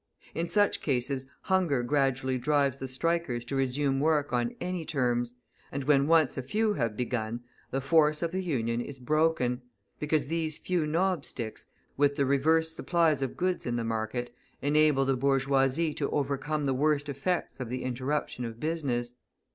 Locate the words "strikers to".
2.87-3.55